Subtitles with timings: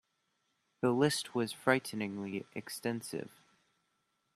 [0.81, 3.29] The list was frighteningly extensive.